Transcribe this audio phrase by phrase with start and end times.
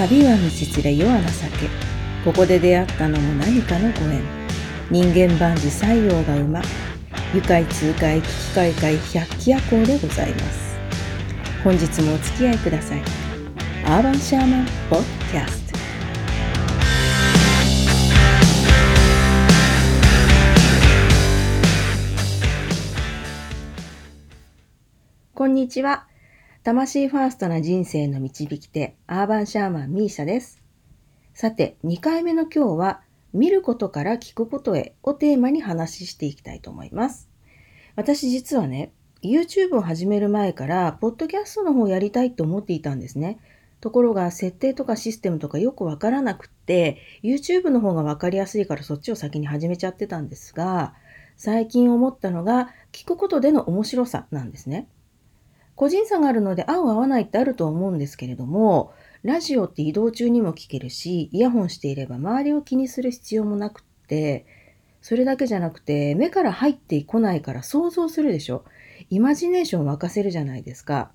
[0.00, 1.26] 旅は道連れ世は情
[1.58, 1.68] け。
[2.24, 4.22] ここで出会ったのも何かのご縁。
[4.90, 6.62] 人間万事西洋が馬。
[7.34, 10.78] 愉快痛快危機快快百鬼夜行でございます。
[11.62, 13.02] 本日もお付き合いください。
[13.84, 15.78] アーバンシャーマンポッキャスト。
[25.34, 26.09] こんにちは。
[26.62, 30.62] 魂ファーストな人生の導き手、アーバンシャーマンミーシャです。
[31.32, 33.00] さて、2回目の今日は、
[33.32, 37.30] 見ることから聞くことへをテーマに話していきたいと思います。
[37.96, 38.92] 私実はね、
[39.22, 43.38] YouTube を始める前から、ポッドキャストの方やりたいと思っていたんですね。
[43.80, 50.92] ところが、設定とかシステムとかよくわからなくって、YouTube の方がわかりやすいからそっちを先に始めちゃってたんですが、
[51.38, 54.88] 最近思ったのが、聞くことでの面白さなんですね。
[55.80, 58.92] 個人差があるので合う合わないってあると思うんですけれども、
[59.22, 64.44] ラジオって移動中にも聞けるし、イヤホンしていれば周りを気にする必要もなくって、
[65.00, 68.62] それだけじゃなくて、目から入ってこないから想像するでしょ。
[69.08, 71.12] イマジネーション沸かせるじゃないですか。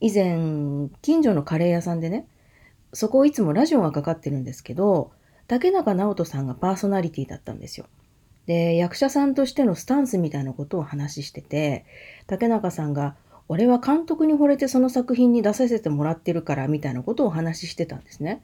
[0.00, 2.26] 以前、近所のカレー屋さんでね、
[2.94, 5.10] そこいつもラジオがかかってるんですけど、
[5.48, 7.84] 竹中直人さんがパーソナリティだったんですよ。
[8.46, 11.84] で、役者さんとしてのスタンスみたいなことを話してて、
[12.26, 13.16] 竹中さんが、
[13.48, 18.42] 俺は監督に惚れてその作品に出させてもらってるからみたいなことをお話ししてたんですね。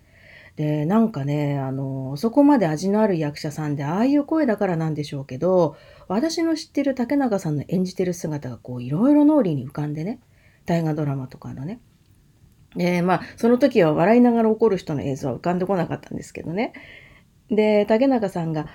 [0.57, 5.77] で、なんかね、あの、そこまで味のある役者さんで、ああいう声だからなんでしょうけど、
[6.09, 10.21] 私の知ってる竹中さんの演じてる姿がこう、いろいろ脳裏に浮かんでね、
[10.67, 11.81] 大河ドラマとかのね。
[12.77, 16.73] で、まあ、その時は笑いながら怒る人の映像は浮かんでこなかったんですけどね。
[17.51, 18.67] で、竹中さんが、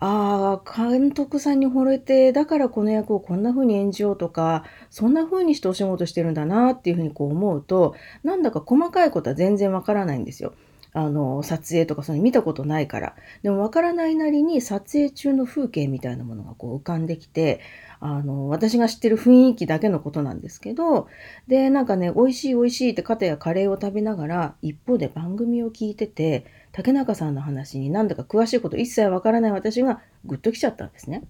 [0.00, 10.54] ああ、監督さんに惚れて、だからこの役をこんな風に演じようとか、そんな風にしてお仕事してるんだなっていう風にこう思うと、なんだか細かいことは全然わからないんですよ。
[10.92, 13.16] あの、撮影とかその見たことないから。
[13.42, 17.60] でもわからないなりに撮影中の風景みたいなものがこう浮かんできて、
[18.00, 21.08] あの、私が知ってる雰囲気だけのことなんですけど、
[21.48, 31.24] で、なんかね、美味しい美味しいって肩やカレーを食べながら、一方で番組を聞いてて、竹中さんの話になんだか詳しいこと一切わからない私がグッときちゃったんですね。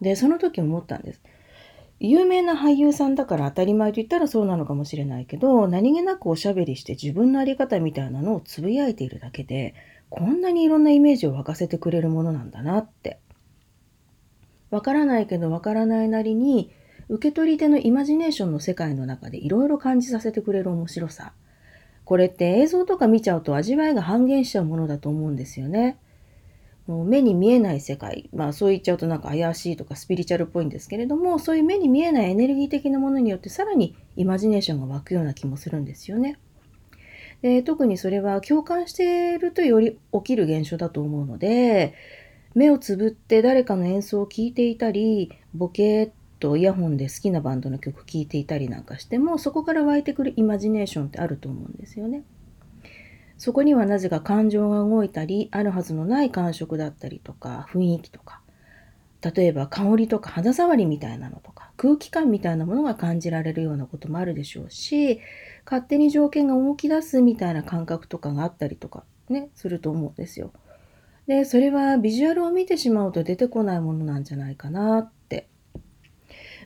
[0.00, 1.20] で、その時思ったんです。
[2.00, 9.74] 有名な俳優さんだから当たり前と言ったらそうなのかもしれないけど、何気なくおしゃべりして自分のあり方みたいなのをつぶやいているだけで、
[10.10, 13.18] こんなにいろんなイメージを沸かせてくれるものなんだなって。
[14.70, 16.70] わからないけどわからないなりに、
[17.08, 21.32] 受け取り手のイマジネーションの世界の中でいろいろ感じさせてくれる面白さ。
[22.04, 25.98] これって映像とか見ちゃうと味わいが半減しちゃうものだと思うんですよね。
[26.86, 36.38] もう目に見えない世界、まあそう言っちゃうとなんか怪しいとかスピリチュアルっぽいんですけれども、そういう目に見えないエネルギー的なものによってさらにイマジネーションが湧くような気もするんですよね。
[37.42, 41.94] で特にそれは共感しているとより起きる現象だと思うので、
[42.54, 52.22] 目をつぶって誰かの演奏を聴いていたり、ボケーっとイヤホンで好きなバンドの曲聴いていたりなんかしてもそこから湧いてくるイマジネーションってあると思うんですよね。
[53.36, 58.40] そこにはなぜか感情が動いたりあるはずのない感触だったりとか雰囲気とか
[59.22, 65.20] 例えば香りとか肌触りみたいなのとか空気感みたいなものが感じられるようなこともあるでしょうし
[65.64, 70.52] 勝手に条件が動き出すみたいな感覚とかがあったりとかねすると思うんですよ。
[71.28, 75.18] でそれはビジュアルを見てしまうと出てこないものなんじゃないかなって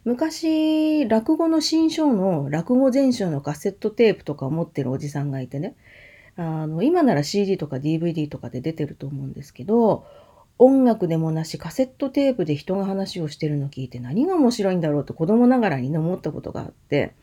[0.04, 5.76] 昔、落語の新章の落語全集のカセットテープとかを持ってるおじさんがいてね、
[6.36, 10.04] あの、今なら CD とか DVD とかで出てると思うんですけど、
[10.58, 17.14] 音楽でもなしカセットテープで人が話をしてるの聞いて何が面白いんだろうと子供ながらに思ったことがあって、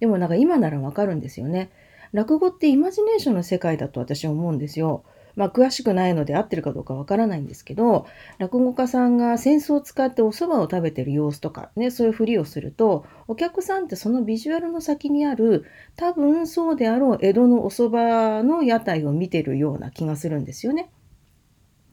[0.00, 1.70] でもなんか今ならわかるんですよね。
[2.12, 5.04] 落語ってイマジネーションの世界だと私は思うんですよ。
[5.36, 8.06] まあ、詳しくないので合ってるかどうかわからないんですけど、
[8.38, 15.64] 落語家さんが扇子を使ってお蕎麦を食べてる様子とかね、そういうふりをすると、お客さんってそのビジュアルの先にある、
[15.96, 20.90] 多分そうであろう江戸のお蕎麦の屋台を見てるような気がするんですよね。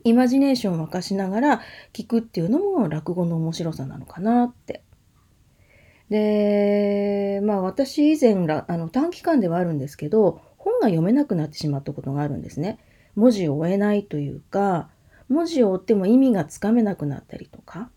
[0.03, 1.61] イマジネーションを沸かしながら
[1.93, 4.83] 聞くっていうのも落語の面白さなのかなって。
[6.09, 12.79] で、まあ私以前あの短期間ではあるんですけど、本が読めなくなってしまったことがあるんですね。
[13.15, 14.89] 文字を追えないというか、
[15.29, 17.89] 文字を追っても意味がつかめなくなったりとか。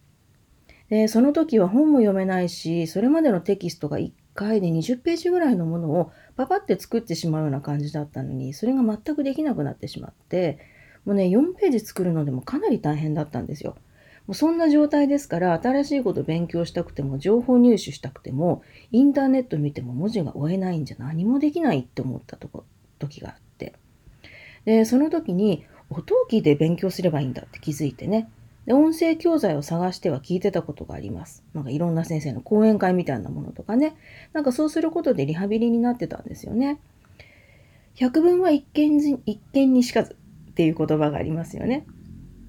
[0.89, 10.59] で、その時は本も読めないし、それまでのテキストが1回で20ページぐらいのものをパパって作ってしまうような感じだったのに、それが全くできなくなってしまって、
[11.05, 13.77] もうね、4ページ作るのでもかなり大変だったんですよ。
[14.27, 22.65] もうそんな状態ですから、新しいこと勉強したくても、情報入手したくても、インターネット見ても文字が追えないんじゃ何もできないって思ったとこ
[22.99, 23.44] 時があっ。
[24.65, 28.29] で、その時に音を聞いて勉強すればいいんだって気づいてね。
[28.67, 31.45] で、音声教材を探しては聞いてたことがあります。
[31.53, 33.95] なんかいろんな先生の講演会みたいなものとかね。
[34.33, 36.81] なんかそうすることでリハビリになってたんですよね。
[37.95, 40.17] 百聞は一見一見にしかず
[40.51, 41.87] っていう言葉がありますよね。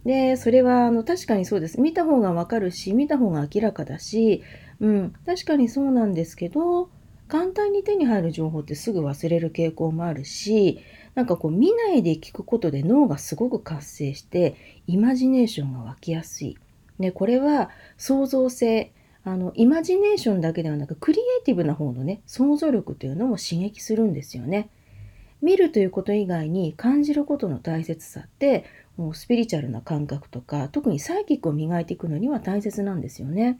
[0.06, 1.81] で、それはあの確かにそうです。
[1.81, 4.44] 見た方がわかるし、見た方が明らかだし、
[4.79, 6.89] うん、確かにそうなんですけど、
[7.27, 10.79] 簡単に手に入る情報ってすぐ忘れる傾向もあるし、
[11.15, 16.57] なんかこう見ないで聞くことで脳がすごく活性してイマジネーションが湧きやすい。
[17.00, 24.69] ね、これは創造性、あのイマジネーションだけではなくクリエイティブな方のね想像力というのも刺激するんですよね。
[25.41, 28.65] 見るということ以外に感じることの大切さって
[28.97, 33.59] もうスピリチュアルな感覚とか特にサイキックを磨いていくのには大切なんですよね。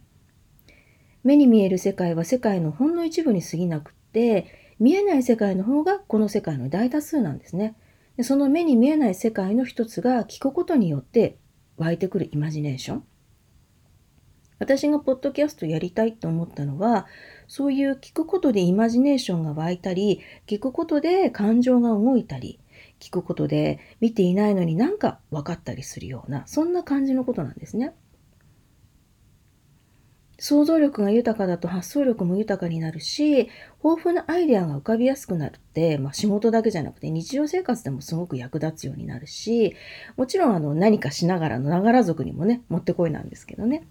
[1.24, 7.76] 目に見える世界は世界のほんの一部に過ぎなくって見えない世界の方がこの世界の大多数なんですね。
[8.18, 11.38] でその目に見えない世界の一つが聞くことによって
[11.78, 13.04] 湧いてくるイマジネーション。
[14.58, 17.08] 私がポッドキャストやりたいと思ったのは、
[17.48, 22.60] そういう聞くことでイマジネーションが湧いたり、聞くことで感情が動いたり、
[23.00, 27.94] 聞くことで見ていないのになんか分かったりするような、そんな感じのことなんですね。
[30.38, 33.50] 想像力が豊かだと発想力も豊かになるし、
[33.84, 39.76] 豊富なアイデアが浮かびやすくなるって、まあ、仕事だけじゃなくて日常生活でもすごく役立つようになるし、
[40.18, 43.88] もちろんあの何かしながらのながら族にもね、もってこいなんですけどね。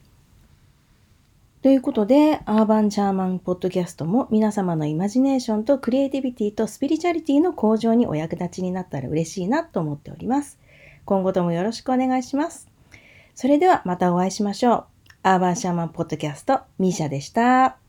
[1.62, 10.58] ということで、アーバンジャーマンポッドキャストも皆様のイマジネーションとクリエイティビティとスピリチュアリティの向上にお役立ちになったら嬉しいなと思っております。
[11.06, 12.68] 今後ともよろしくお願いします。
[13.34, 14.93] それではまたお会いしましょう。
[15.26, 17.83] アーバンシャーマンポッドキャスト、ミーシャでした。